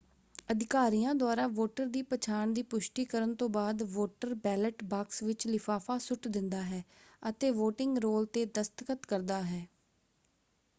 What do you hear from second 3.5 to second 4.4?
ਬਾਅਦ ਵੋਟਰ